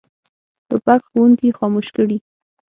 توپک 0.67 1.01
ښوونکي 1.09 1.49
خاموش 1.57 1.87
کړي. 1.95 2.17